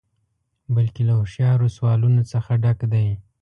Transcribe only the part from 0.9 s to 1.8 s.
له هوښیارو